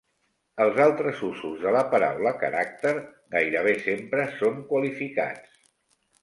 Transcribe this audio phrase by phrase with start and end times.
[0.63, 2.95] Els altres usos de la paraula "caràcter"
[3.37, 5.63] gairebé sempre són qualificats.